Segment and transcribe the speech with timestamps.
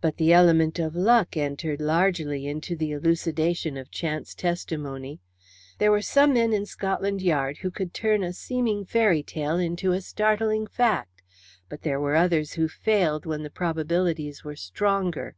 [0.00, 5.20] But the element of luck entered largely into the elucidation of chance testimony.
[5.78, 9.92] There were some men in Scotland Yard who could turn a seeming fairy tale into
[9.92, 11.22] a startling fact,
[11.68, 15.36] but there were others who failed when the probabilities were stronger.